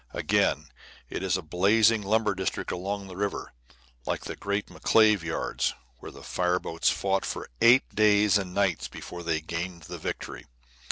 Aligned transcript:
Again 0.15 0.69
it 1.11 1.21
is 1.21 1.37
a 1.37 1.43
blazing 1.43 2.01
lumber 2.01 2.33
district 2.33 2.71
along 2.71 3.05
the 3.05 3.15
river, 3.15 3.53
like 4.07 4.21
the 4.23 4.35
great 4.35 4.65
McClave 4.65 5.21
yards, 5.21 5.75
where 5.99 6.09
the 6.11 6.23
fire 6.23 6.57
boats 6.57 6.89
fought 6.89 7.23
for 7.23 7.51
eight 7.61 7.87
days 7.93 8.35
and 8.39 8.51
nights 8.55 8.87
before 8.87 9.21
they 9.21 9.41
gained 9.41 9.83
the 9.83 9.99
victory. 9.99 10.47